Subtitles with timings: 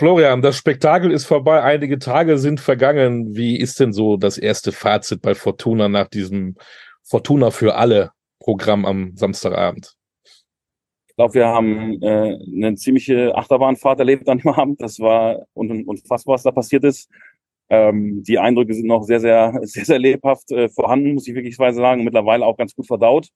[0.00, 3.36] Florian, das Spektakel ist vorbei, einige Tage sind vergangen.
[3.36, 6.56] Wie ist denn so das erste Fazit bei Fortuna nach diesem
[7.02, 9.94] Fortuna für alle Programm am Samstagabend?
[11.06, 14.80] Ich glaube, wir haben äh, eine ziemliche Achterbahnfahrt erlebt an dem Abend.
[14.80, 17.10] Das war unfassbar, was da passiert ist.
[17.68, 21.56] Ähm, die Eindrücke sind noch sehr, sehr, sehr, sehr lebhaft äh, vorhanden, muss ich wirklich
[21.56, 22.04] sagen.
[22.04, 23.28] Mittlerweile auch ganz gut verdaut.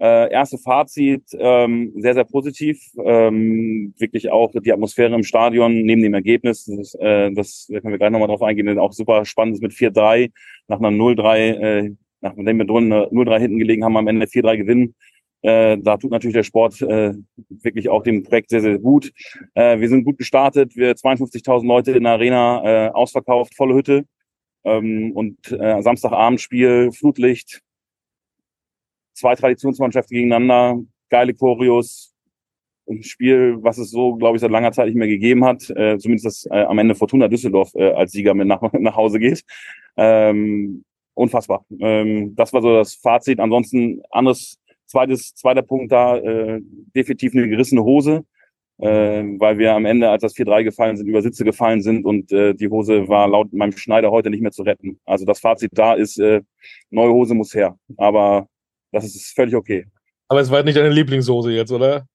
[0.00, 2.80] Äh, erste Fazit, ähm, sehr, sehr positiv.
[3.04, 7.92] Ähm, wirklich auch die Atmosphäre im Stadion neben dem Ergebnis, das, äh, das da können
[7.92, 10.32] wir gleich nochmal drauf eingehen, auch super spannend ist mit 4-3
[10.66, 14.94] nach einer 0-3, äh, nachdem wir drin 0-3 hinten gelegen haben, am Ende 4-3 gewinnen.
[15.42, 17.12] Äh, da tut natürlich der Sport äh,
[17.48, 19.12] wirklich auch dem Projekt sehr, sehr gut.
[19.54, 24.06] Äh, wir sind gut gestartet, wir 52.000 Leute in der Arena äh, ausverkauft, volle Hütte.
[24.64, 27.60] Ähm, und äh, Samstagabendspiel, Flutlicht,
[29.14, 32.14] zwei Traditionsmannschaften gegeneinander, geile Choreos,
[32.88, 35.70] ein Spiel, was es so, glaube ich, seit langer Zeit nicht mehr gegeben hat.
[35.70, 39.18] Äh, zumindest, dass äh, am Ende Fortuna Düsseldorf äh, als Sieger mit nach, nach Hause
[39.18, 39.42] geht.
[39.96, 41.64] Ähm, unfassbar.
[41.80, 43.40] Ähm, das war so das Fazit.
[43.40, 46.60] Ansonsten anderes, zweites, zweiter Punkt da, äh,
[46.94, 48.24] definitiv eine gerissene Hose,
[48.78, 52.32] äh, weil wir am Ende, als das 4-3 gefallen sind, über Sitze gefallen sind und
[52.32, 55.00] äh, die Hose war laut meinem Schneider heute nicht mehr zu retten.
[55.06, 56.42] Also das Fazit da ist, äh,
[56.90, 57.78] neue Hose muss her.
[57.96, 58.48] Aber
[58.94, 59.86] das ist völlig okay.
[60.28, 62.06] Aber es war nicht deine Lieblingshose jetzt, oder?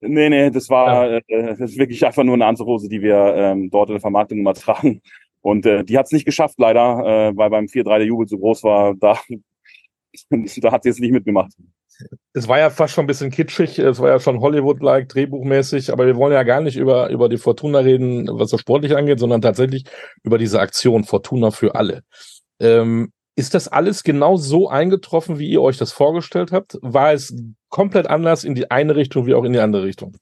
[0.00, 1.20] Nee, nee, das war ja.
[1.26, 4.38] äh, das ist wirklich einfach nur eine Anzughose, die wir ähm, dort in der Vermarktung
[4.38, 5.02] immer tragen.
[5.40, 8.38] Und äh, die hat es nicht geschafft, leider, äh, weil beim 4-3 der Jubel so
[8.38, 8.94] groß war.
[10.30, 11.52] Da, da hat sie es nicht mitgemacht.
[12.32, 16.06] Es war ja fast schon ein bisschen kitschig, es war ja schon Hollywood-like, drehbuchmäßig, aber
[16.06, 19.42] wir wollen ja gar nicht über, über die Fortuna reden, was das sportlich angeht, sondern
[19.42, 19.84] tatsächlich
[20.22, 22.02] über diese Aktion Fortuna für alle.
[22.58, 26.76] Ähm, ist das alles genau so eingetroffen, wie ihr euch das vorgestellt habt?
[26.82, 27.32] War es
[27.68, 30.16] komplett anders in die eine Richtung wie auch in die andere Richtung?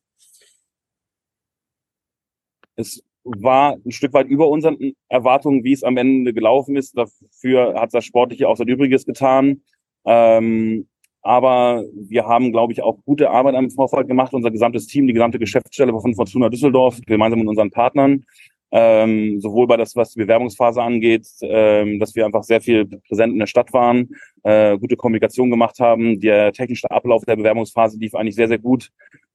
[2.74, 6.94] Es war ein Stück weit über unseren Erwartungen, wie es am Ende gelaufen ist.
[6.94, 9.62] Dafür hat das Sportliche auch sein Übriges getan.
[10.04, 10.86] Ähm,
[11.22, 14.34] aber wir haben, glaube ich, auch gute Arbeit am Vorfeld gemacht.
[14.34, 18.26] Unser gesamtes Team, die gesamte Geschäftsstelle von Fortuna Düsseldorf, gemeinsam mit unseren Partnern
[18.72, 23.32] ähm, sowohl bei das, was die Bewerbungsphase angeht, ähm, dass wir einfach sehr viel präsent
[23.32, 24.08] in der Stadt waren,
[24.42, 26.20] äh, gute Kommunikation gemacht haben.
[26.20, 28.90] Der technische Ablauf der Bewerbungsphase lief eigentlich sehr, sehr gut,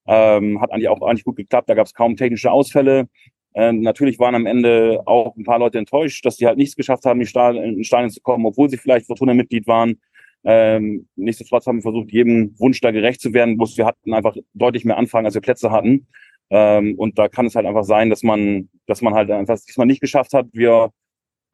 [0.07, 1.69] ähm, hat eigentlich auch eigentlich gut geklappt.
[1.69, 3.07] Da gab es kaum technische Ausfälle.
[3.53, 7.05] Äh, natürlich waren am Ende auch ein paar Leute enttäuscht, dass sie halt nichts geschafft
[7.05, 9.99] haben, in die Stadien zu kommen, obwohl sie vielleicht Fortuna-Mitglied waren.
[10.43, 13.57] Ähm, nichtsdestotrotz haben wir versucht, jedem Wunsch da gerecht zu werden.
[13.57, 16.07] Bloß wir hatten einfach deutlich mehr Anfragen, als wir Plätze hatten.
[16.51, 19.87] Ähm, und da kann es halt einfach sein, dass man, dass man halt einfach diesmal
[19.87, 20.47] nicht geschafft hat.
[20.51, 20.91] Wir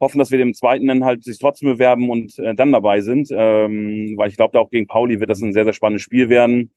[0.00, 3.28] hoffen, dass wir dem zweiten dann halt sich trotzdem bewerben und äh, dann dabei sind,
[3.30, 6.28] ähm, weil ich glaube, da auch gegen Pauli wird das ein sehr, sehr spannendes Spiel
[6.28, 6.72] werden.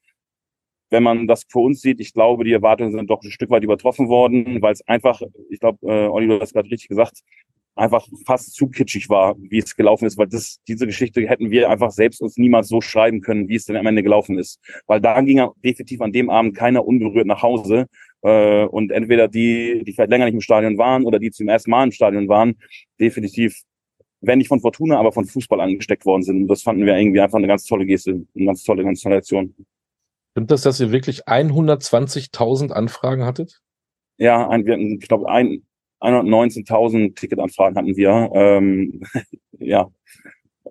[0.91, 3.63] Wenn man das für uns sieht, ich glaube, die Erwartungen sind doch ein Stück weit
[3.63, 7.21] übertroffen worden, weil es einfach, ich glaube, äh, Olli, du hast gerade richtig gesagt,
[7.75, 11.69] einfach fast zu kitschig war, wie es gelaufen ist, weil das, diese Geschichte hätten wir
[11.69, 14.59] einfach selbst uns niemals so schreiben können, wie es denn am Ende gelaufen ist.
[14.87, 17.87] Weil da ging definitiv an dem Abend keiner unberührt nach Hause.
[18.23, 21.71] Äh, und entweder die, die vielleicht länger nicht im Stadion waren oder die zum ersten
[21.71, 22.55] Mal im Stadion waren,
[22.99, 23.61] definitiv,
[24.19, 26.43] wenn nicht von Fortuna, aber von Fußball angesteckt worden sind.
[26.43, 29.55] Und das fanden wir irgendwie einfach eine ganz tolle Geste, eine ganz tolle, Aktion.
[30.31, 33.61] Stimmt das, dass ihr wirklich 120.000 Anfragen hattet?
[34.17, 35.63] Ja, ein, wir hatten, ich glaube, ein,
[36.01, 38.29] 119.000 Ticketanfragen hatten wir.
[38.33, 39.01] Ähm,
[39.59, 39.87] ja,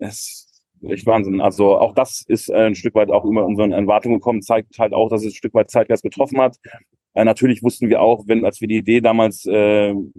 [0.00, 0.48] es
[0.80, 1.40] ist echt Wahnsinn.
[1.40, 5.08] Also auch das ist ein Stück weit auch über unseren Erwartungen gekommen, zeigt halt auch,
[5.08, 6.56] dass es ein Stück weit Zeitgeist getroffen hat.
[7.14, 10.12] Äh, natürlich wussten wir auch, wenn, als wir die Idee damals äh, ein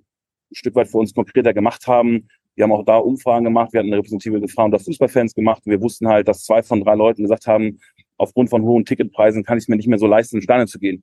[0.51, 3.87] Stück weit für uns konkreter gemacht haben, wir haben auch da Umfragen gemacht, wir hatten
[3.87, 5.61] eine repräsentative Frauen unter Fußballfans gemacht.
[5.65, 7.79] Wir wussten halt, dass zwei von drei Leuten gesagt haben,
[8.17, 10.77] aufgrund von hohen Ticketpreisen kann ich es mir nicht mehr so leisten, in Steine zu
[10.77, 11.01] gehen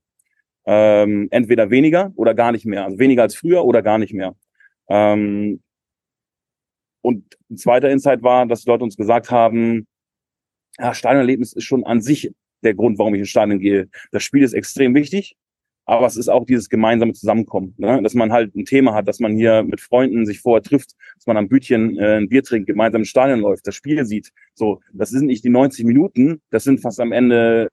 [0.70, 2.84] ähm, entweder weniger oder gar nicht mehr.
[2.84, 4.36] Also weniger als früher oder gar nicht mehr.
[4.90, 5.62] Ähm,
[7.00, 9.86] und ein zweiter Insight war, dass die Leute uns gesagt haben,
[10.78, 12.30] ja, Stadionerlebnis ist schon an sich
[12.62, 13.88] der Grund, warum ich ins Stadion gehe.
[14.12, 15.36] Das Spiel ist extrem wichtig,
[15.86, 18.02] aber es ist auch dieses gemeinsame Zusammenkommen, ne?
[18.02, 21.26] dass man halt ein Thema hat, dass man hier mit Freunden sich vorher trifft, dass
[21.26, 24.32] man am Bütchen äh, ein Bier trinkt, gemeinsam ins Stadion läuft, das Spiel sieht.
[24.54, 27.70] So, das sind nicht die 90 Minuten, das sind fast am Ende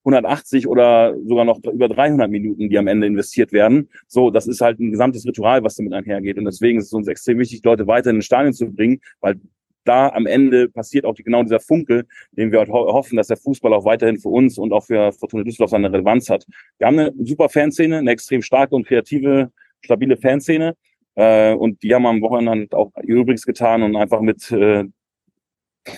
[0.00, 3.88] 180 oder sogar noch über 300 Minuten, die am Ende investiert werden.
[4.06, 6.38] So, das ist halt ein gesamtes Ritual, was damit einhergeht.
[6.38, 9.36] Und deswegen ist es uns extrem wichtig, Leute weiter in den Stadion zu bringen, weil
[9.84, 13.36] da am Ende passiert auch die, genau dieser Funke, den wir ho hoffen, dass der
[13.36, 16.46] Fußball auch weiterhin für uns und auch für Fortuna Düsseldorf seine Relevanz hat.
[16.78, 19.50] Wir haben eine super Fanszene, eine extrem starke und kreative,
[19.80, 20.76] stabile Fanszene.
[21.14, 24.84] Äh, und die haben am Wochenende auch ihr Übriges getan und einfach mit äh,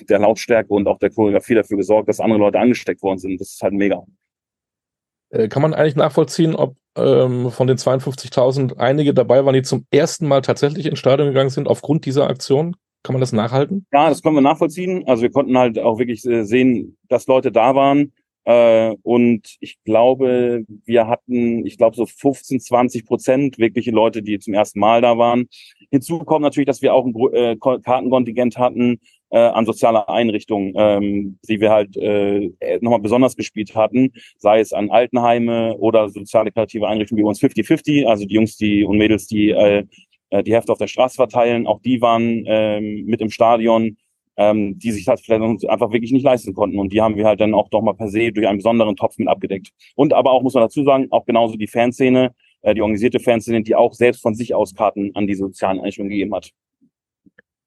[0.09, 3.41] der Lautstärke und auch der Choreografie dafür gesorgt, dass andere Leute angesteckt worden sind.
[3.41, 4.05] Das ist halt mega.
[5.31, 9.87] Äh, kann man eigentlich nachvollziehen, ob ähm, von den 52.000 einige dabei waren, die zum
[9.91, 12.77] ersten Mal tatsächlich ins Stadion gegangen sind aufgrund dieser Aktion?
[13.03, 13.87] Kann man das nachhalten?
[13.93, 15.05] Ja, das können wir nachvollziehen.
[15.09, 18.13] Also wir konnten halt auch wirklich äh, sehen, dass Leute da waren.
[18.45, 24.39] Äh, und ich glaube, wir hatten, ich glaube, so 15, 20 Prozent wirkliche Leute, die
[24.39, 25.49] zum ersten Mal da waren.
[25.91, 29.01] Hinzu kommt natürlich, dass wir auch ein äh, Kartenkontingent hatten
[29.33, 32.51] äh, an soziale Einrichtungen, ähm, die wir halt äh,
[32.81, 38.07] nochmal besonders gespielt hatten, sei es an Altenheime oder soziale kreative Einrichtungen wie uns 50-50,
[38.07, 39.85] also die Jungs die und Mädels, die äh,
[40.33, 43.99] äh, die Hefte auf der Straße verteilen, auch die waren ähm, mit im Stadion,
[44.37, 46.79] ähm, die sich das vielleicht einfach wirklich nicht leisten konnten.
[46.79, 49.19] Und die haben wir halt dann auch doch mal per se durch einen besonderen Topf
[49.19, 49.71] mit abgedeckt.
[49.95, 53.63] Und aber auch, muss man dazu sagen, auch genauso die Fanszene, äh, die organisierte Fanszene,
[53.63, 56.51] die auch selbst von sich aus Karten an die sozialen Einrichtungen gegeben hat.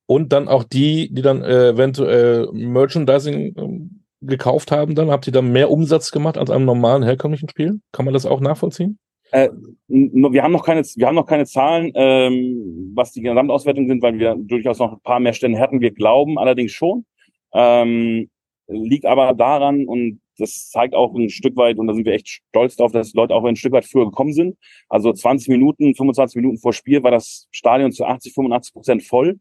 [0.08, 5.34] Und dann auch die, die dann äh, eventuell Merchandising äh, gekauft haben, dann habt ihr
[5.34, 7.80] dann mehr Umsatz gemacht als einem normalen herkömmlichen Spiel?
[7.92, 9.00] Kann man das auch nachvollziehen?
[9.32, 9.50] Äh,
[9.88, 14.20] wir haben noch keine, wir haben noch keine Zahlen, ähm, was die Gesamtauswertung sind, weil
[14.20, 15.82] wir durchaus noch ein paar mehr Stände hätten.
[15.82, 17.06] Wir glauben allerdings schon.
[17.54, 18.30] Ähm,
[18.68, 22.28] liegt aber daran und das zeigt auch ein Stück weit, und da sind wir echt
[22.28, 24.58] stolz drauf, dass Leute auch ein Stück weit früher gekommen sind.
[24.90, 29.40] Also 20 Minuten, 25 Minuten vor Spiel war das Stadion zu 80, 85 Prozent voll.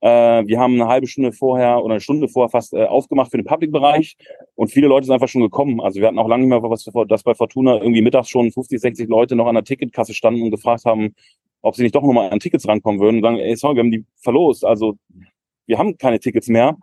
[0.00, 3.38] Äh, wir haben eine halbe Stunde vorher oder eine Stunde vorher fast äh, aufgemacht für
[3.38, 4.16] den Public-Bereich
[4.54, 5.80] und viele Leute sind einfach schon gekommen.
[5.80, 8.80] Also wir hatten auch lange nicht mehr was, dass bei Fortuna irgendwie mittags schon 50,
[8.80, 11.14] 60 Leute noch an der Ticketkasse standen und gefragt haben,
[11.62, 13.90] ob sie nicht doch nochmal an Tickets rankommen würden und sagen, ey, sorry, wir haben
[13.90, 14.64] die verlost.
[14.64, 14.96] Also
[15.66, 16.76] wir haben keine Tickets mehr.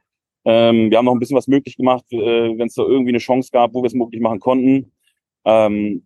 [0.45, 3.19] Ähm, wir haben noch ein bisschen was möglich gemacht, äh, wenn es da irgendwie eine
[3.19, 4.91] Chance gab, wo wir es möglich machen konnten.
[5.45, 6.05] Ähm,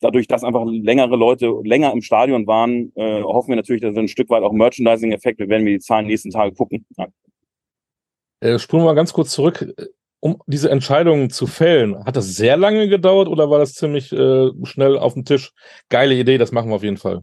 [0.00, 4.02] dadurch, dass einfach längere Leute länger im Stadion waren, äh, hoffen wir natürlich, dass wir
[4.02, 6.86] ein Stück weit auch Merchandising-Effekt, wir werden wir die Zahlen nächsten Tage gucken.
[6.96, 7.06] Ja.
[8.40, 9.74] Äh, spulen wir mal ganz kurz zurück.
[10.20, 14.50] Um diese Entscheidung zu fällen, hat das sehr lange gedauert oder war das ziemlich äh,
[14.64, 15.52] schnell auf dem Tisch?
[15.88, 17.22] Geile Idee, das machen wir auf jeden Fall.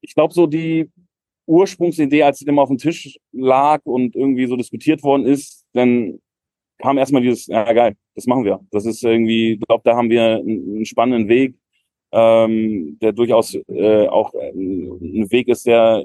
[0.00, 0.90] Ich glaube, so die
[1.46, 6.20] Ursprungsidee, als sie immer auf dem Tisch lag und irgendwie so diskutiert worden ist, dann
[6.78, 8.60] kam erstmal dieses, ja geil, das machen wir.
[8.70, 11.54] Das ist irgendwie, ich glaube, da haben wir einen, spannenden Weg,
[12.12, 16.04] ähm, der durchaus äh, auch äh, ein Weg ist, der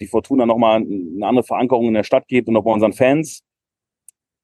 [0.00, 3.42] die Fortuna nochmal eine andere Verankerung in der Stadt gibt und auch bei unseren Fans.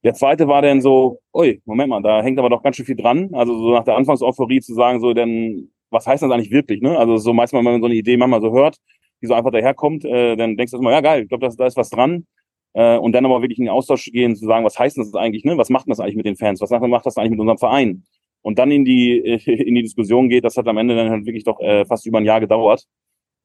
[0.04, 2.96] Der zweite war dann so, ui, Moment mal, da hängt aber doch ganz schön viel
[2.96, 3.30] dran.
[3.32, 6.82] Also so nach der Anfangseuphorie zu sagen, so, denn was heißt das eigentlich wirklich?
[6.82, 6.96] Ne?
[6.96, 8.76] Also so meistens, wenn man so eine Idee manchmal so hört,
[9.20, 11.76] die so einfach daherkommt, äh, dann denkst du erstmal, ja geil, ich glaube, da ist
[11.76, 12.26] was dran
[12.74, 15.44] äh, und dann aber wirklich in den Austausch gehen, zu sagen, was heißt das eigentlich,
[15.44, 15.56] ne?
[15.56, 16.60] Was macht das eigentlich mit den Fans?
[16.60, 18.04] Was macht das eigentlich mit unserem Verein?
[18.42, 21.44] Und dann in die, in die Diskussion geht, das hat am Ende dann halt wirklich
[21.44, 22.86] doch äh, fast über ein Jahr gedauert.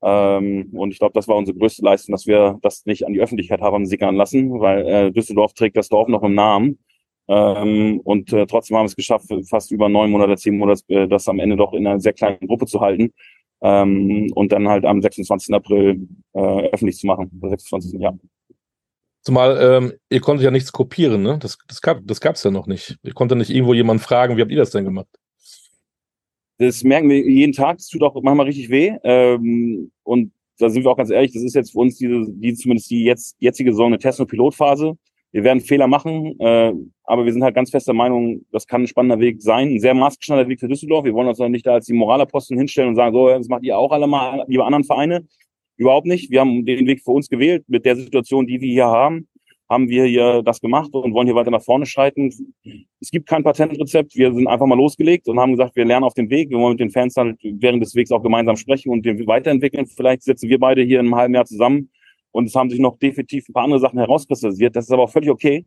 [0.03, 3.21] Ähm, und ich glaube, das war unsere größte Leistung, dass wir das nicht an die
[3.21, 6.79] Öffentlichkeit haben sickern lassen, weil äh, Düsseldorf trägt das Dorf noch im Namen.
[7.29, 11.07] Ähm, und äh, trotzdem haben wir es geschafft, fast über neun Monate, zehn Monate, äh,
[11.07, 13.13] das am Ende doch in einer sehr kleinen Gruppe zu halten.
[13.61, 15.55] Ähm, und dann halt am 26.
[15.55, 16.39] April äh,
[16.69, 17.99] öffentlich zu machen, 26.
[18.01, 18.17] Jahr.
[19.23, 21.39] Zumal ähm, ihr konntet ja nichts kopieren, ne?
[21.39, 22.97] Das, das gab das gab's ja noch nicht.
[23.03, 25.07] Ich konnte nicht irgendwo jemand fragen, wie habt ihr das denn gemacht?
[26.57, 28.93] Das merken wir jeden Tag, das tut auch manchmal richtig weh.
[29.03, 32.53] Ähm, und da sind wir auch ganz ehrlich, das ist jetzt für uns diese, die
[32.53, 34.97] zumindest die jetzt jetzige Saison eine Test- und Pilotphase.
[35.31, 36.73] Wir werden Fehler machen, äh,
[37.05, 39.95] aber wir sind halt ganz fester Meinung, das kann ein spannender Weg sein, ein sehr
[39.95, 41.05] maßgeschneiderter Weg für Düsseldorf.
[41.05, 43.63] Wir wollen uns noch nicht da als die Moralaposten hinstellen und sagen, so, das macht
[43.63, 45.25] ihr auch alle mal, liebe anderen Vereine.
[45.77, 46.29] Überhaupt nicht.
[46.31, 47.63] Wir haben den Weg für uns gewählt.
[47.67, 49.27] Mit der Situation, die wir hier haben,
[49.69, 52.31] haben wir hier das gemacht und wollen hier weiter nach vorne schreiten.
[52.99, 54.15] Es gibt kein Patentrezept.
[54.15, 56.49] Wir sind einfach mal losgelegt und haben gesagt, wir lernen auf dem Weg.
[56.49, 59.87] Wir wollen mit den Fans halt während des Wegs auch gemeinsam sprechen und den weiterentwickeln.
[59.87, 61.89] Vielleicht sitzen wir beide hier in einem halben Jahr zusammen
[62.31, 64.75] und es haben sich noch definitiv ein paar andere Sachen herauskristallisiert.
[64.75, 65.65] Das ist aber auch völlig okay,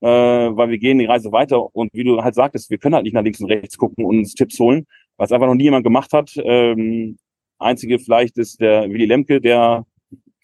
[0.00, 3.04] äh, weil wir gehen die Reise weiter und wie du halt sagtest, wir können halt
[3.04, 4.86] nicht nach links und rechts gucken und uns Tipps holen,
[5.16, 6.32] weil es einfach noch nie jemand gemacht hat.
[6.36, 7.16] Ähm,
[7.58, 9.84] Einzige vielleicht ist der Willy Lemke, der,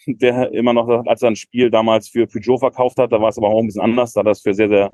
[0.07, 3.39] der immer noch, als er ein Spiel damals für Peugeot verkauft hat, da war es
[3.39, 4.93] aber auch ein bisschen anders, da hat er es für sehr, sehr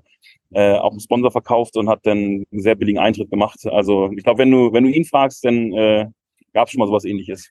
[0.53, 3.61] äh, auch einen Sponsor verkauft und hat dann einen sehr billigen Eintritt gemacht.
[3.67, 6.07] Also ich glaube, wenn du, wenn du ihn fragst, dann äh,
[6.53, 7.51] gab es schon mal sowas ähnliches.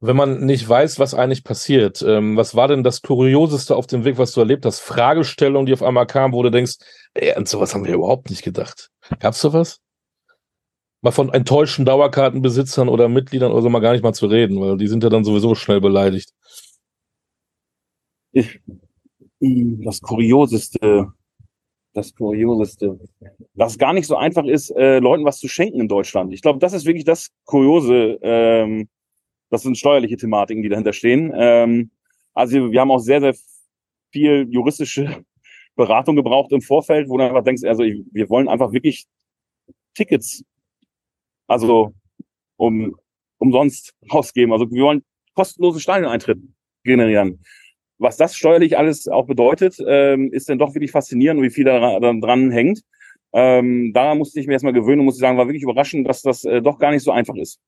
[0.00, 4.04] Wenn man nicht weiß, was eigentlich passiert, ähm, was war denn das Kurioseste auf dem
[4.04, 4.78] Weg, was du erlebt hast?
[4.78, 6.76] Fragestellungen, die auf einmal kamen, wo du denkst,
[7.14, 8.90] ey, an sowas haben wir überhaupt nicht gedacht.
[9.18, 9.80] Gab's sowas?
[11.00, 14.76] Mal von enttäuschten Dauerkartenbesitzern oder Mitgliedern oder so mal gar nicht mal zu reden, weil
[14.76, 16.32] die sind ja dann sowieso schnell beleidigt.
[18.32, 21.12] Das Kurioseste,
[21.94, 22.98] das Kurioseste,
[23.56, 26.32] es gar nicht so einfach ist, äh, Leuten was zu schenken in Deutschland.
[26.32, 28.18] Ich glaube, das ist wirklich das Kuriose.
[28.22, 28.88] Ähm,
[29.50, 31.32] das sind steuerliche Thematiken, die dahinter stehen.
[31.34, 31.90] Ähm,
[32.34, 33.34] also wir haben auch sehr, sehr
[34.12, 35.24] viel juristische
[35.76, 39.06] Beratung gebraucht im Vorfeld, wo du einfach denkst, also wir wollen einfach wirklich
[39.94, 40.44] Tickets,
[41.48, 41.92] also
[42.56, 42.94] um
[43.38, 44.52] umsonst ausgeben.
[44.52, 45.02] Also wir wollen
[45.34, 46.38] kostenlose Stadioneintritt
[46.84, 47.40] generieren.
[47.98, 51.98] Was das steuerlich alles auch bedeutet, ähm, ist dann doch wirklich faszinierend, wie viel da
[51.98, 52.82] dran hängt.
[53.32, 56.22] Ähm, da musste ich mir erstmal gewöhnen und muss ich sagen, war wirklich überraschend, dass
[56.22, 57.60] das äh, doch gar nicht so einfach ist.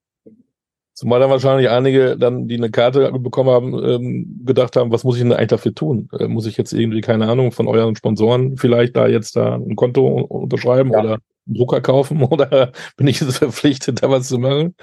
[0.94, 5.16] Zumal dann wahrscheinlich einige dann, die eine Karte bekommen haben, ähm, gedacht haben, was muss
[5.16, 6.08] ich denn eigentlich dafür tun?
[6.18, 9.76] Äh, muss ich jetzt irgendwie, keine Ahnung, von euren Sponsoren vielleicht da jetzt da ein
[9.76, 11.00] Konto unterschreiben ja.
[11.00, 14.74] oder Drucker kaufen oder bin ich verpflichtet, da was zu machen?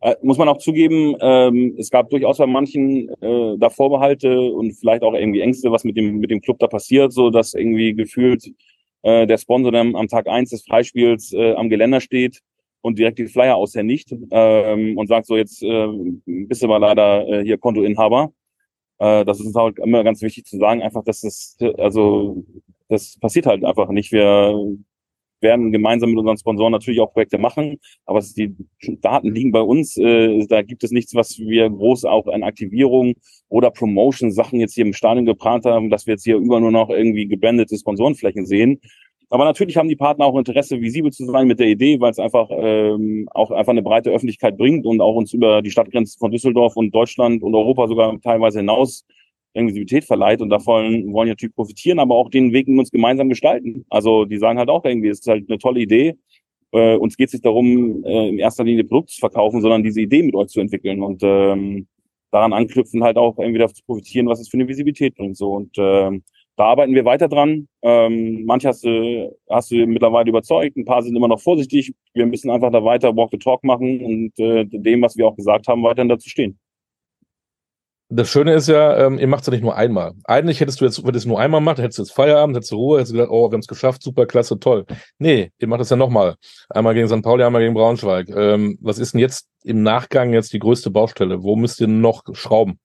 [0.00, 4.72] Äh, muss man auch zugeben, ähm, es gab durchaus bei manchen äh, da Vorbehalte und
[4.72, 7.94] vielleicht auch irgendwie Ängste, was mit dem, mit dem Club da passiert, so dass irgendwie
[7.94, 8.50] gefühlt
[9.02, 12.40] äh, der Sponsor dann am Tag eins des Freispiels äh, am Geländer steht
[12.80, 15.86] und direkt die Flyer aushändigt ähm, und sagt so, jetzt äh,
[16.26, 18.32] bist du mal leider äh, hier Kontoinhaber.
[18.98, 22.44] Äh, das ist halt immer ganz wichtig zu sagen, einfach, dass das, also
[22.88, 24.10] das passiert halt einfach nicht.
[24.10, 24.76] Wir
[25.42, 28.54] werden gemeinsam mit unseren Sponsoren natürlich auch Projekte machen, aber die
[29.00, 29.96] Daten liegen bei uns.
[29.96, 33.14] Äh, da gibt es nichts, was wir groß auch an Aktivierung
[33.48, 36.90] oder Promotion-Sachen jetzt hier im Stadion geplant haben, dass wir jetzt hier über nur noch
[36.90, 38.80] irgendwie gebrandete Sponsorenflächen sehen.
[39.32, 42.18] Aber natürlich haben die Partner auch Interesse, visibel zu sein mit der Idee, weil es
[42.18, 46.30] einfach ähm, auch einfach eine breite Öffentlichkeit bringt und auch uns über die Stadtgrenzen von
[46.30, 49.06] Düsseldorf und Deutschland und Europa sogar teilweise hinaus
[49.54, 53.84] Inklusivität verleiht und davon wollen natürlich profitieren, aber auch den Weg mit uns gemeinsam gestalten.
[53.90, 56.14] Also die sagen halt auch irgendwie, es ist halt eine tolle Idee.
[56.72, 60.00] Äh, uns geht es nicht darum, äh, in erster Linie Produkte zu verkaufen, sondern diese
[60.00, 61.86] Idee mit euch zu entwickeln und ähm,
[62.30, 65.36] daran anknüpfen, halt auch irgendwie davon zu profitieren, was es für eine Visibilität bringt.
[65.36, 66.24] So und ähm,
[66.56, 67.68] da arbeiten wir weiter dran.
[67.82, 71.94] Ähm, manche hast du, hast du mittlerweile überzeugt, ein paar sind immer noch vorsichtig.
[72.14, 75.36] Wir müssen einfach da weiter Walk the Talk machen und äh, dem, was wir auch
[75.36, 76.58] gesagt haben, weiterhin dazu stehen.
[78.14, 80.12] Das Schöne ist ja, ähm, ihr macht es ja nicht nur einmal.
[80.24, 82.70] Eigentlich hättest du jetzt, wenn du es nur einmal gemacht, hättest du jetzt Feierabend, hättest
[82.70, 84.84] du Ruhe, hättest du gesagt, oh, wir haben es geschafft, super, klasse, toll.
[85.18, 86.36] Nee, ihr macht es ja nochmal.
[86.68, 87.22] Einmal gegen St.
[87.22, 88.28] Pauli, einmal gegen Braunschweig.
[88.28, 91.42] Ähm, was ist denn jetzt im Nachgang jetzt die größte Baustelle?
[91.42, 92.78] Wo müsst ihr noch schrauben?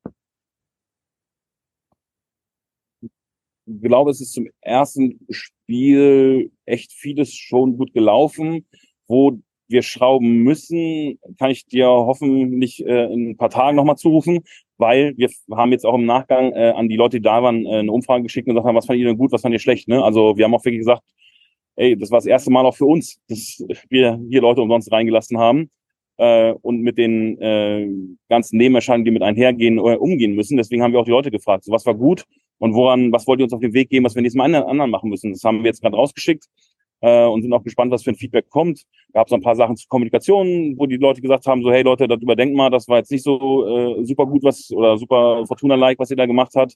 [3.01, 8.65] Ich glaube, es ist zum ersten Spiel echt vieles schon gut gelaufen.
[9.07, 14.45] Wo wir schrauben müssen, kann ich dir hoffentlich äh, in ein paar Tagen nochmal zurufen
[14.77, 17.79] weil wir haben jetzt auch im Nachgang äh, an die Leute, die da waren, äh,
[17.79, 19.87] eine Umfrage geschickt und gesagt haben, was fand ihr denn gut, was fand ihr schlecht.
[19.87, 20.03] Ne?
[20.03, 21.03] Also wir haben auch wirklich gesagt,
[21.75, 25.37] ey, das war das erste Mal auch für uns, dass wir hier Leute umsonst reingelassen
[25.37, 25.69] haben
[26.17, 27.87] äh, und mit den äh,
[28.29, 30.57] ganzen Nebenerscheinungen, die mit einhergehen, äh, umgehen müssen.
[30.57, 32.25] Deswegen haben wir auch die Leute gefragt, so, was war gut
[32.59, 34.91] und woran, was wollt ihr uns auf den Weg geben, was wir nächstes Mal anderen
[34.91, 35.31] machen müssen.
[35.31, 36.45] Das haben wir jetzt gerade rausgeschickt
[37.01, 38.83] äh, und sind auch gespannt, was für ein Feedback kommt.
[39.13, 42.07] Gab es ein paar Sachen zur Kommunikation, wo die Leute gesagt haben, so hey Leute,
[42.07, 45.99] das überdenkt mal, das war jetzt nicht so äh, super gut was oder super Fortuna-like,
[45.99, 46.73] was ihr da gemacht hat.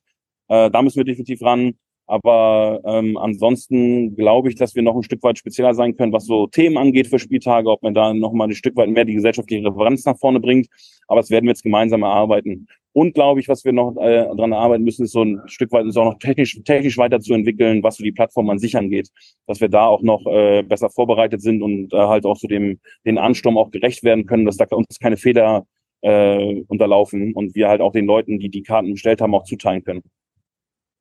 [0.47, 1.73] Äh, da müssen wir definitiv ran.
[2.07, 6.25] Aber ähm, ansonsten glaube ich, dass wir noch ein Stück weit spezieller sein können, was
[6.25, 9.13] so Themen angeht für Spieltage, ob man da noch mal ein Stück weit mehr die
[9.13, 10.67] gesellschaftliche Referenz nach vorne bringt.
[11.07, 12.67] Aber das werden wir jetzt gemeinsam erarbeiten.
[12.93, 15.85] Und glaube ich, was wir noch äh, dran arbeiten müssen, ist so ein Stück weit
[15.85, 19.09] uns auch noch technisch, technisch weiterzuentwickeln, was so die Plattform an sich angeht,
[19.47, 22.79] dass wir da auch noch äh, besser vorbereitet sind und äh, halt auch zu dem
[23.05, 25.65] den Ansturm auch gerecht werden können, dass da uns keine Fehler
[26.01, 29.83] äh, unterlaufen und wir halt auch den Leuten, die die Karten bestellt haben, auch zuteilen
[29.83, 30.01] können.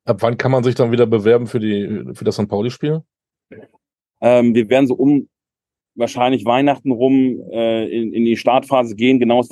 [0.05, 2.47] Ab wann kann man sich dann wieder bewerben für die für das St.
[2.47, 3.01] Pauli-Spiel?
[4.21, 5.27] Ähm, wir werden so um
[5.95, 9.19] wahrscheinlich Weihnachten rum äh, in, in die Startphase gehen.
[9.19, 9.43] Genau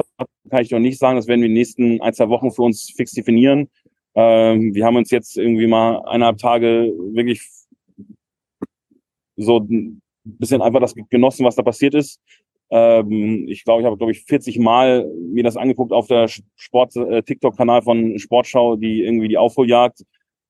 [0.50, 1.16] kann ich noch nicht sagen.
[1.16, 3.70] Das werden wir in den nächsten ein, zwei Wochen für uns fix definieren.
[4.16, 7.48] Ähm, wir haben uns jetzt irgendwie mal eineinhalb Tage wirklich
[9.38, 12.20] so ein bisschen einfach das genossen, was da passiert ist.
[12.72, 17.80] Ähm, ich glaube, ich habe, glaube ich, 40 Mal mir das angeguckt auf der Sport-TikTok-Kanal
[17.80, 20.04] äh, von Sportschau, die irgendwie die Aufholjagd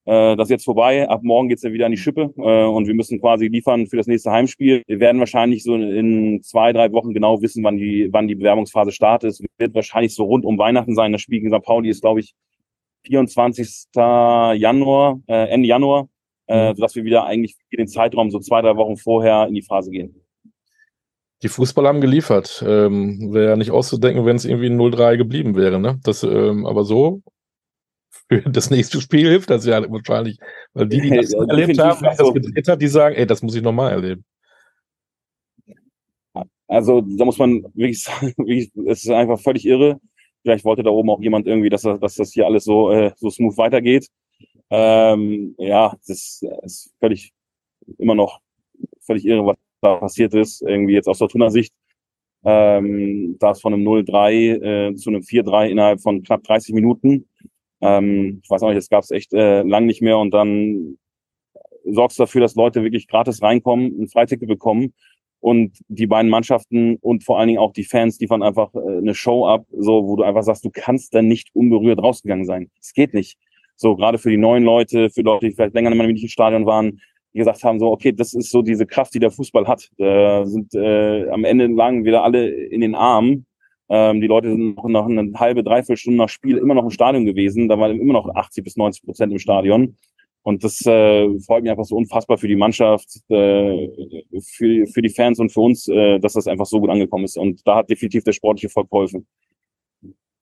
[0.09, 1.07] äh, das ist jetzt vorbei.
[1.07, 3.97] Ab morgen geht's ja wieder an die Schippe äh, und wir müssen quasi liefern für
[3.97, 4.81] das nächste Heimspiel.
[4.87, 8.91] Wir werden wahrscheinlich so in zwei, drei Wochen genau wissen, wann die, wann die Bewerbungsphase
[8.91, 9.29] startet.
[9.29, 11.11] Es wird wahrscheinlich so rund um Weihnachten sein.
[11.11, 11.63] Das Spiel gegen St.
[11.63, 12.33] Pauli ist, glaube ich,
[13.03, 13.85] 24.
[13.95, 16.09] Januar, äh, Ende Januar,
[16.47, 16.75] äh, mhm.
[16.75, 20.15] sodass wir wieder eigentlich den Zeitraum so zwei, drei Wochen vorher in die Phase gehen.
[21.43, 22.65] Die Fußballer haben geliefert.
[22.67, 25.79] Ähm, Wäre ja nicht auszudenken, wenn es irgendwie 0-3 geblieben wäre.
[25.79, 25.99] Ne?
[26.03, 27.21] Das, ähm, aber so
[28.09, 30.39] für das nächste Spiel hilft das ja wahrscheinlich.
[30.73, 33.41] Weil die, die das ja, erlebt haben, das also gedreht hat, die sagen, ey, das
[33.41, 34.23] muss ich nochmal erleben.
[36.67, 39.99] Also da muss man wirklich sagen, es ist einfach völlig irre.
[40.43, 43.29] Vielleicht wollte da oben auch jemand irgendwie, dass, dass das hier alles so, äh, so
[43.29, 44.07] smooth weitergeht.
[44.69, 47.33] Ähm, ja, das ist völlig
[47.97, 48.39] immer noch
[49.01, 50.61] völlig irre, was da passiert ist.
[50.61, 51.73] Irgendwie jetzt aus der Tuner-Sicht.
[52.43, 57.27] Ähm, da ist von einem 0-3 äh, zu einem 4-3 innerhalb von knapp 30 Minuten.
[57.81, 60.97] Ähm, ich weiß auch nicht, das gab es echt äh, lang nicht mehr und dann
[61.85, 64.93] sorgst dafür, dass Leute wirklich gratis reinkommen, ein Freiticket bekommen
[65.39, 69.15] und die beiden Mannschaften und vor allen Dingen auch die Fans liefern einfach äh, eine
[69.15, 72.69] Show ab, so wo du einfach sagst, du kannst dann nicht unberührt rausgegangen sein.
[72.79, 73.37] Es geht nicht.
[73.75, 76.99] So gerade für die neuen Leute, für Leute, die vielleicht länger nicht im Stadion waren,
[77.33, 79.89] die gesagt haben, so okay, das ist so diese Kraft, die der Fußball hat.
[79.97, 83.45] Da sind äh, am Ende lagen wieder alle in den Armen.
[83.89, 86.91] Ähm, die Leute sind noch, noch eine halbe, dreiviertel Stunde nach Spiel immer noch im
[86.91, 87.67] Stadion gewesen.
[87.67, 89.97] Da waren immer noch 80 bis 90 Prozent im Stadion.
[90.43, 93.89] Und das äh, freut mich einfach so unfassbar für die Mannschaft, äh,
[94.41, 97.37] für, für die Fans und für uns, äh, dass das einfach so gut angekommen ist.
[97.37, 99.27] Und da hat definitiv der sportliche Erfolg geholfen.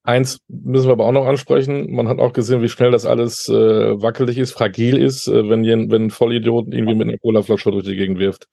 [0.03, 1.91] Eins müssen wir aber auch noch ansprechen.
[1.91, 3.53] Man hat auch gesehen, wie schnell das alles äh,
[4.01, 7.97] wackelig ist, fragil ist, äh, wenn, wenn ein Vollidiot irgendwie mit einer Colaflasche durch die
[7.97, 8.47] Gegend wirft.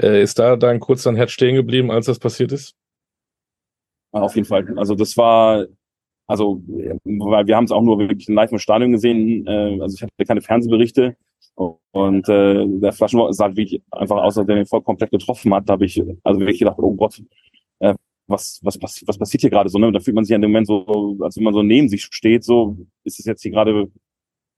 [0.00, 2.74] Äh, ist da dann kurz dein Herz stehen geblieben, als das passiert ist?
[4.12, 4.66] Auf jeden Fall.
[4.78, 5.66] Also das war,
[6.26, 6.62] also
[7.04, 9.46] weil wir haben es auch nur wirklich live im Stadion gesehen.
[9.46, 11.16] Äh, also ich hatte keine Fernsehberichte
[11.90, 15.68] und äh, der Flaschenwurf sah wirklich einfach aus, als der den voll komplett getroffen hat.
[15.68, 17.20] Da habe ich also wirklich gedacht, oh Gott,
[17.80, 17.94] äh,
[18.26, 19.90] was, was, was, was passiert hier gerade so, ne?
[19.90, 22.44] Da fühlt man sich an dem Moment so, als wenn man so neben sich steht,
[22.44, 23.90] so, ist es jetzt hier gerade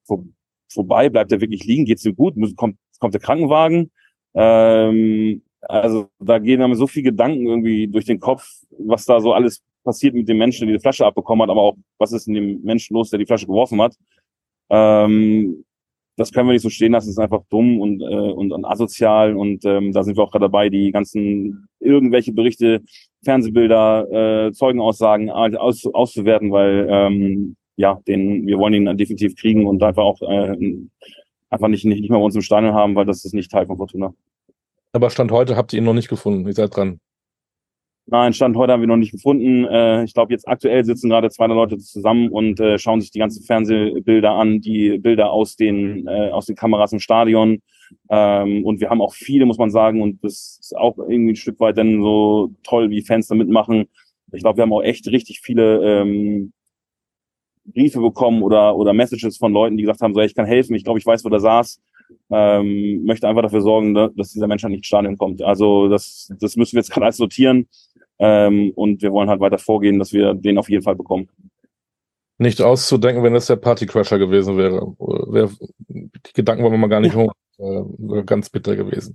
[0.05, 0.25] vor,
[0.71, 3.91] vorbei, bleibt er wirklich liegen, geht's ihm gut, kommt, kommt der Krankenwagen,
[4.35, 8.47] ähm, also da gehen einem so viele Gedanken irgendwie durch den Kopf,
[8.79, 11.77] was da so alles passiert mit dem Menschen, der die Flasche abbekommen hat, aber auch,
[11.99, 13.97] was ist in dem Menschen los, der die Flasche geworfen hat.
[14.71, 15.65] Ähm,
[16.17, 18.65] das können wir nicht so stehen lassen, das ist einfach dumm und, äh, und, und
[18.65, 22.83] asozial und ähm, da sind wir auch gerade dabei, die ganzen irgendwelche Berichte,
[23.25, 29.83] Fernsehbilder, äh, Zeugenaussagen aus, auszuwerten, weil ähm, ja, den, wir wollen ihn definitiv kriegen und
[29.83, 30.57] einfach auch äh,
[31.49, 33.67] einfach nicht, nicht, nicht mehr bei uns im Stadion haben, weil das ist nicht Teil
[33.67, 34.13] von Fortuna.
[34.93, 37.01] Aber Stand heute habt ihr ihn noch nicht gefunden, ihr seid dran.
[38.07, 39.65] Nein, Stand heute haben wir noch nicht gefunden.
[39.67, 43.21] Äh, ich glaube, jetzt aktuell sitzen gerade zwei Leute zusammen und äh, schauen sich die
[43.21, 47.63] ganzen Fernsehbilder an, die Bilder aus den, äh, aus den Kameras im Stadion.
[48.09, 51.37] Ähm, und wir haben auch viele, muss man sagen, und das ist auch irgendwie ein
[51.37, 53.87] Stück weit dann so toll, wie Fans da mitmachen.
[54.33, 56.53] Ich glaube, wir haben auch echt richtig viele ähm,
[57.65, 60.83] Briefe bekommen oder, oder Messages von Leuten, die gesagt haben, so, ich kann helfen, ich
[60.83, 61.81] glaube, ich weiß, wo der saß
[62.31, 65.43] ähm, möchte einfach dafür sorgen, dass dieser Mensch halt nicht ins Stadion kommt.
[65.43, 67.69] Also das, das müssen wir jetzt gerade alles sortieren
[68.19, 71.29] ähm, und wir wollen halt weiter vorgehen, dass wir den auf jeden Fall bekommen.
[72.39, 74.95] Nicht auszudenken, wenn das der Partycrasher gewesen wäre.
[74.99, 75.51] wäre
[75.89, 77.33] die Gedanken wollen wir mal gar nicht hoch.
[77.59, 79.15] Äh, ganz bitter gewesen.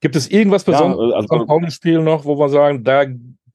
[0.00, 3.04] Gibt es irgendwas Besonderes ja, also, am Spiel noch, wo wir sagen, da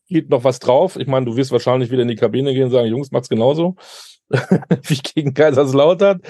[0.10, 0.98] geht noch was drauf?
[0.98, 3.76] Ich meine, du wirst wahrscheinlich wieder in die Kabine gehen und sagen, Jungs, macht's genauso.
[4.30, 6.21] Wie gegen Kaiserslautern.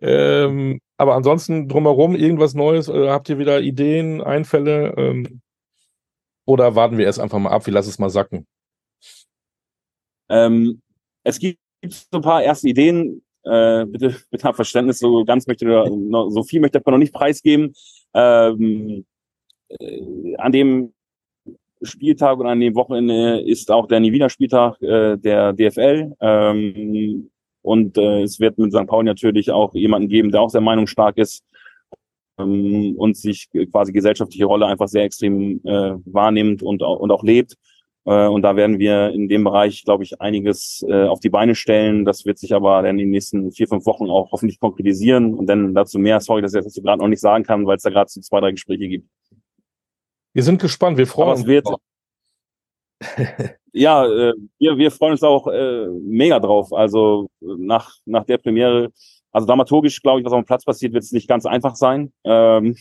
[0.00, 2.88] Ähm, aber ansonsten drumherum irgendwas Neues?
[2.88, 4.94] Äh, habt ihr wieder Ideen, Einfälle?
[4.96, 5.40] Ähm,
[6.46, 7.66] oder warten wir erst einfach mal ab?
[7.66, 8.46] Wir lassen es mal sacken.
[10.28, 10.80] Ähm,
[11.24, 13.22] es gibt so ein paar erste Ideen.
[13.44, 14.98] Äh, bitte, habt Verständnis.
[14.98, 17.74] So ganz möchte noch, so viel möchte ich noch nicht preisgeben.
[18.14, 19.04] Ähm,
[19.68, 20.92] äh, an dem
[21.82, 26.14] Spieltag und an dem Wochenende ist auch der Nie-Wieder-Spieltag äh, der DFL.
[26.20, 27.30] Ähm,
[27.62, 28.86] und äh, es wird mit St.
[28.86, 31.44] Pauli natürlich auch jemanden geben, der auch sehr meinungsstark ist
[32.38, 37.54] ähm, und sich quasi gesellschaftliche Rolle einfach sehr extrem äh, wahrnimmt und, und auch lebt.
[38.06, 41.54] Äh, und da werden wir in dem Bereich, glaube ich, einiges äh, auf die Beine
[41.54, 42.04] stellen.
[42.04, 45.34] Das wird sich aber dann in den nächsten vier, fünf Wochen auch hoffentlich konkretisieren.
[45.34, 47.82] Und dann dazu mehr, sorry, dass ich das gerade noch nicht sagen kann, weil es
[47.82, 49.08] da gerade so zwei, drei Gespräche gibt.
[50.32, 51.89] Wir sind gespannt, wir freuen uns.
[53.72, 56.72] Ja, äh, wir, wir freuen uns auch äh, mega drauf.
[56.72, 58.90] Also nach, nach der Premiere,
[59.30, 62.12] also dramaturgisch, glaube ich, was auf dem Platz passiert, wird es nicht ganz einfach sein,
[62.24, 62.76] ähm,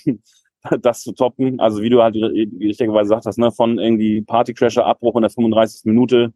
[0.81, 1.59] das zu toppen.
[1.59, 5.85] Also wie du halt richtigerweise gesagt hast, ne, von irgendwie Partycrasher, Abbruch in der 35.
[5.85, 6.33] Minute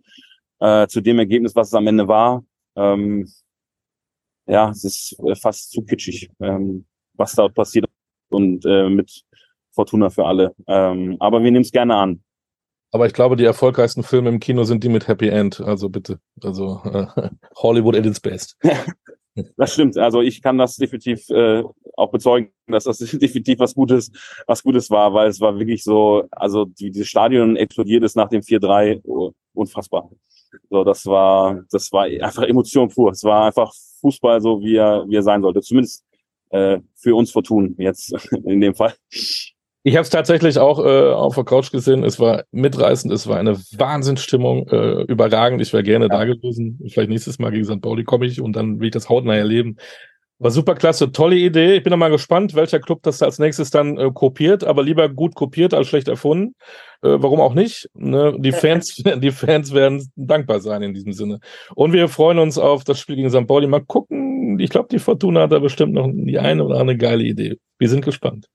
[0.60, 2.44] äh, zu dem Ergebnis, was es am Ende war.
[2.76, 3.28] Ähm,
[4.46, 7.86] ja, es ist äh, fast zu kitschig, ähm, was dort passiert
[8.30, 9.24] und äh, mit
[9.72, 10.54] Fortuna für alle.
[10.68, 12.23] Ähm, aber wir nehmen es gerne an.
[12.94, 15.60] Aber ich glaube, die erfolgreichsten Filme im Kino sind die mit Happy End.
[15.60, 16.20] Also bitte.
[16.44, 17.08] Also äh,
[17.56, 18.56] Hollywood at its best.
[19.58, 19.98] das stimmt.
[19.98, 21.64] Also ich kann das definitiv äh,
[21.98, 24.12] auch bezeugen, dass das definitiv was Gutes,
[24.46, 28.30] was Gutes war, weil es war wirklich so, also die, dieses Stadion explodiert ist nach
[28.30, 30.12] dem 4-3 oh, unfassbar.
[30.70, 33.10] So, das war, das war einfach Emotion pur.
[33.10, 35.62] Es war einfach Fußball so, wie er, wie er sein sollte.
[35.62, 36.06] Zumindest
[36.52, 38.14] äh, für uns Fortun jetzt
[38.46, 38.94] in dem Fall.
[39.86, 42.06] Ich habe es tatsächlich auch äh, auf der Couch gesehen.
[42.06, 45.62] Es war mitreißend, es war eine Wahnsinnsstimmung, äh, überragend.
[45.62, 46.18] Ich wäre gerne ja.
[46.18, 46.80] da gewesen.
[46.88, 47.82] Vielleicht nächstes Mal gegen St.
[47.82, 49.76] Pauli komme ich und dann will ich das hautnah erleben.
[50.40, 51.76] War super klasse, tolle Idee.
[51.76, 55.10] Ich bin noch mal gespannt, welcher Club das als nächstes dann äh, kopiert, aber lieber
[55.10, 56.56] gut kopiert als schlecht erfunden.
[57.02, 57.90] Äh, warum auch nicht?
[57.94, 58.36] Ne?
[58.40, 61.40] Die Fans, die Fans werden dankbar sein in diesem Sinne.
[61.76, 63.48] Und wir freuen uns auf das Spiel gegen St.
[63.48, 63.68] Pauli.
[63.68, 67.24] Mal gucken, ich glaube, die Fortuna hat da bestimmt noch die eine oder andere geile
[67.24, 67.58] Idee.
[67.80, 68.48] Wir sind gespannt.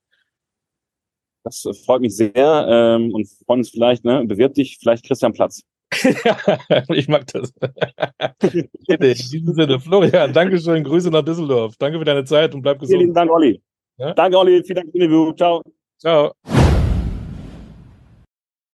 [1.48, 5.62] Das freut mich sehr ähm, und freuen uns vielleicht, ne, bewirb dich, vielleicht Christian Platz.
[6.94, 7.52] ich mag das.
[8.52, 11.74] In diesem Sinne, Florian, Dankeschön, Grüße nach Düsseldorf.
[11.78, 13.00] Danke für deine Zeit und bleib gesund.
[13.00, 13.60] Vielen Dank, Olli.
[13.96, 14.12] Ja?
[14.14, 14.62] Danke, Olli.
[14.64, 15.32] Vielen Dank für das Interview.
[15.32, 15.62] Ciao.
[15.98, 16.32] Ciao.